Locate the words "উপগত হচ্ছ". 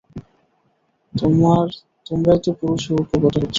2.95-3.49